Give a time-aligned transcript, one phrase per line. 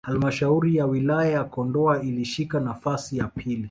[0.07, 3.59] Halmshauri ya Wilaya ya Kondoa ilishika nafasi ya pili